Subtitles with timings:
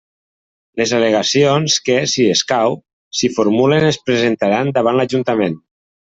[0.79, 2.77] Les al·legacions que, si escau,
[3.19, 5.59] s'hi formulen es presentaran davant l'ajuntament.